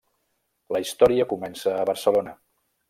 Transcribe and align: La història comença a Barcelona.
La 0.77 0.81
història 0.85 1.29
comença 1.35 1.77
a 1.77 1.87
Barcelona. 1.93 2.39